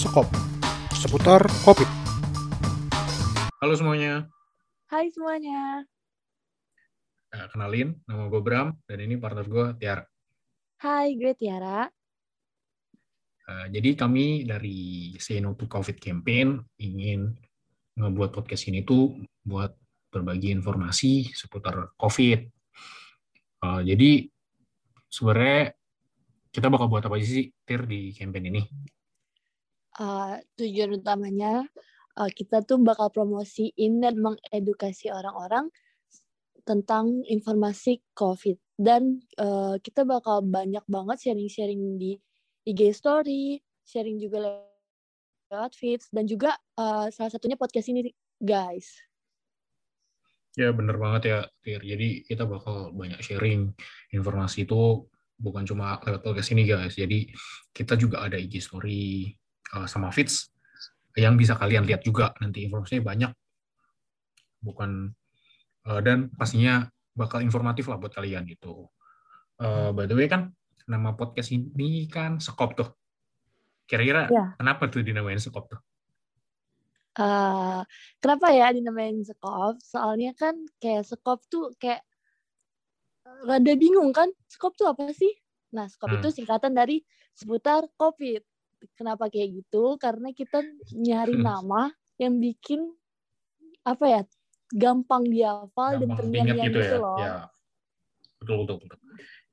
[0.00, 0.24] Sekop
[0.96, 1.84] seputar COVID.
[3.60, 4.24] Halo semuanya,
[4.88, 5.84] Hai semuanya.
[7.28, 10.00] Eh, kenalin nama gue Bram dan ini partner gue Tiara.
[10.80, 11.84] Hai, gue Tiara.
[13.44, 17.36] Eh, jadi kami dari Say No to COVID Campaign ingin
[18.00, 19.76] ngebuat podcast ini tuh buat
[20.08, 22.40] berbagi informasi seputar COVID.
[23.68, 24.24] Eh, jadi
[25.12, 25.76] sebenarnya
[26.48, 28.64] kita bakal buat apa aja sih Tir di campaign ini?
[30.00, 31.68] Uh, tujuan utamanya
[32.16, 35.68] uh, kita tuh bakal promosiin dan mengedukasi orang-orang
[36.64, 42.16] tentang informasi COVID dan uh, kita bakal banyak banget sharing-sharing di
[42.64, 44.64] IG Story, sharing juga
[45.50, 49.00] lewat feeds dan juga uh, salah satunya podcast ini guys.
[50.58, 51.82] Ya bener banget ya Tir.
[51.84, 53.70] Jadi kita bakal banyak sharing
[54.10, 55.06] informasi itu
[55.40, 56.96] bukan cuma lewat podcast ini guys.
[56.98, 57.30] Jadi
[57.72, 59.39] kita juga ada IG story
[59.76, 60.50] uh, sama feeds
[61.18, 63.32] yang bisa kalian lihat juga nanti informasinya banyak.
[64.60, 65.10] Bukan
[65.88, 68.86] uh, dan pastinya bakal informatif lah buat kalian gitu.
[69.60, 70.54] Uh, by the way kan
[70.88, 72.88] nama podcast ini kan Sekop tuh.
[73.90, 74.54] Kira-kira Ya.
[74.54, 75.80] kenapa tuh dinamain Sekop tuh?
[77.18, 77.82] Uh,
[78.22, 79.82] kenapa ya dinamain sekop?
[79.82, 82.06] Soalnya kan kayak sekop tuh kayak
[83.44, 85.34] rada bingung kan, sekop tuh apa sih?
[85.74, 86.36] Nah, sekop itu Hmm.
[86.38, 87.02] singkatan dari
[87.34, 88.46] seputar COVID.
[88.94, 89.96] Kenapa kayak gitu?
[89.96, 90.60] Karena kita
[90.92, 91.44] nyari Hmm.
[91.44, 91.82] nama
[92.16, 92.80] yang bikin
[93.82, 94.20] apa ya
[94.70, 97.00] gampang dihafal dan Gampang terngiang diingat gitu gitu ya.
[97.00, 97.16] loh.
[97.18, 97.34] Ya.
[98.38, 98.98] Betul, betul, betul.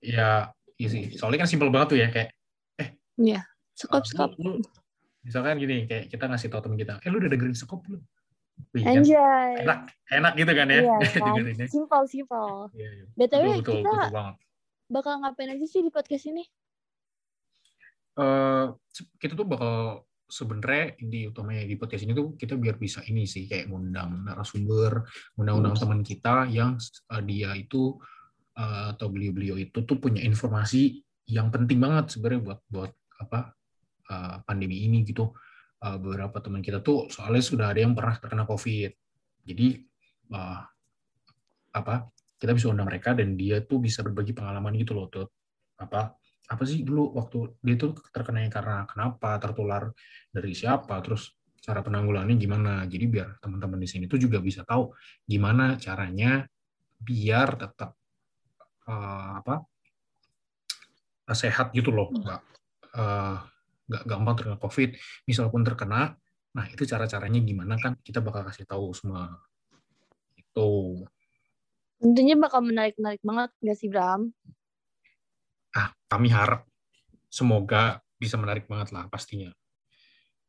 [0.00, 0.28] Ya,
[0.76, 1.04] sih.
[1.14, 2.30] Soalnya kan simpel banget tuh ya, kayak
[3.74, 4.30] Sekop Uh, sekop.
[4.38, 4.62] lu-
[5.20, 8.04] misalkan gini kayak kita ngasih tau temen kita eh lu udah dengerin sekop belum
[8.70, 9.50] Wih, kan Anjay.
[9.64, 9.78] enak
[10.12, 10.94] enak gitu kan ya Iya
[11.58, 11.66] kan?
[11.66, 12.70] Simpel simpel.
[12.70, 13.04] Iya, iya.
[13.16, 14.34] BTW betul kita betul banget
[14.84, 16.44] bakal ngapain aja sih di podcast ini?
[18.94, 23.28] Se- kita tuh bakal sebenarnya inti utamanya di podcast ini tuh kita biar bisa ini
[23.28, 25.04] sih kayak ngundang narasumber
[25.36, 27.94] ngundang-undang teman kita yang eh, dia itu
[28.56, 33.54] eh, atau beliau-beliau itu tuh punya informasi yang penting banget sebenarnya buat buat apa
[34.10, 35.30] eh, pandemi ini gitu.
[35.84, 38.90] Eh, beberapa teman kita tuh soalnya sudah ada yang pernah terkena COVID.
[39.44, 39.66] Jadi
[40.32, 40.60] eh,
[41.74, 41.94] apa
[42.40, 45.26] kita bisa undang mereka dan dia tuh bisa berbagi pengalaman gitu loh tuh
[45.78, 49.88] apa apa sih dulu waktu dia tuh terkena karena kenapa tertular
[50.28, 51.32] dari siapa terus
[51.64, 52.72] cara penanggulangannya gimana?
[52.84, 54.92] Jadi biar teman-teman di sini tuh juga bisa tahu
[55.24, 56.44] gimana caranya
[57.00, 57.96] biar tetap
[58.88, 59.64] eh, apa
[61.32, 62.40] sehat gitu loh nggak
[63.00, 63.36] eh,
[63.88, 64.90] nggak gampang terkena covid
[65.24, 66.16] misal pun terkena
[66.54, 69.42] nah itu cara caranya gimana kan kita bakal kasih tahu semua.
[70.38, 71.02] Itu
[71.98, 74.28] Tentunya bakal menarik-menarik banget gak sih Bram?
[76.14, 76.62] Kami harap
[77.26, 79.50] semoga bisa menarik banget lah pastinya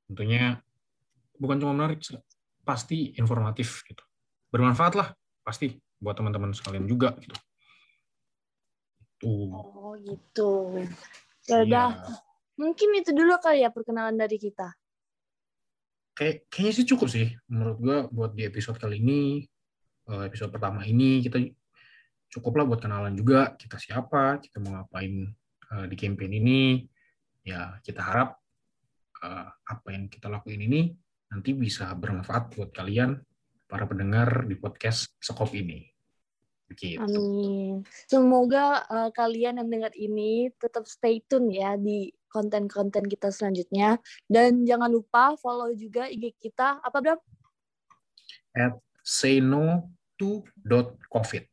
[0.06, 0.62] tentunya
[1.42, 2.00] bukan cuma menarik
[2.62, 4.06] pasti informatif gitu
[4.54, 5.08] bermanfaat lah
[5.42, 7.44] pasti buat teman-teman sekalian juga gitu tuh
[9.26, 10.76] Oh gitu.
[11.48, 12.14] Ya udah, Iya.
[12.60, 14.76] mungkin itu dulu kali ya perkenalan dari kita.
[16.16, 19.44] kayak kayaknya sih cukup sih menurut gua buat di episode kali ini
[20.08, 21.44] eh, episode pertama ini kita
[22.32, 25.28] cukup lah buat kenalan juga kita siapa kita mau ngapain
[25.74, 26.60] eh, di campaign ini
[27.46, 28.38] ya kita harap
[29.24, 30.82] eh, apa yang kita lakuin ini
[31.32, 33.18] nanti bisa bermanfaat buat kalian
[33.66, 35.84] para pendengar di podcast Sekop ini
[36.66, 37.86] begitu Amin.
[38.10, 44.02] Semoga uh, kalian yang dengar ini tetap stay tune ya di konten-konten kita selanjutnya.
[44.26, 46.82] Dan jangan lupa follow juga IG kita.
[46.82, 47.20] Apa Bram?
[49.06, 51.46] say no to dot covid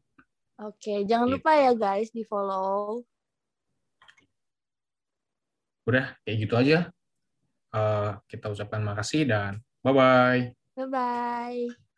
[0.63, 1.35] Oke, jangan Gitu.
[1.43, 3.03] lupa ya guys di follow.
[5.89, 6.79] Udah kayak gitu aja
[7.73, 11.92] Eh, kita ucapkan makasih dan bye bye Bye-bye.